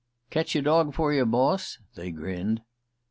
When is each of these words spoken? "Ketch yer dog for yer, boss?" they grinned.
"Ketch 0.31 0.55
yer 0.55 0.63
dog 0.63 0.95
for 0.95 1.13
yer, 1.13 1.25
boss?" 1.25 1.77
they 1.93 2.09
grinned. 2.09 2.63